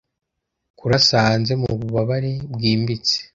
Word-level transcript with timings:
Kurasa 0.77 1.15
hanze 1.27 1.53
mu 1.61 1.69
bubabare 1.79 2.33
bwimbitse 2.53 3.15